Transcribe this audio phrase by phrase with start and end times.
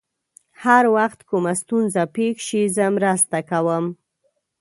[0.63, 3.85] هر وخت کومه ستونزه پېښ شي، زه مرسته کوم.